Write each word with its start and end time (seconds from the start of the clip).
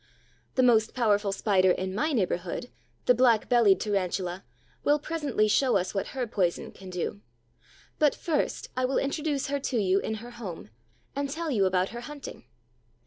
The 0.55 0.63
most 0.63 0.95
powerful 0.95 1.31
Spider 1.31 1.69
in 1.69 1.93
my 1.93 2.11
neighborhood, 2.11 2.71
the 3.05 3.13
Black 3.13 3.47
bellied 3.47 3.79
Tarantula, 3.79 4.43
will 4.83 4.97
presently 4.97 5.47
show 5.47 5.77
us 5.77 5.93
what 5.93 6.07
her 6.17 6.25
poison 6.25 6.71
can 6.71 6.89
do. 6.89 7.21
But 7.99 8.15
first 8.15 8.69
I 8.75 8.83
will 8.83 8.97
introduce 8.97 9.45
her 9.49 9.59
to 9.59 9.77
you 9.77 9.99
in 9.99 10.15
her 10.15 10.31
home, 10.31 10.71
and 11.15 11.29
tell 11.29 11.51
you 11.51 11.67
about 11.67 11.89
her 11.89 12.01
hunting. 12.01 12.45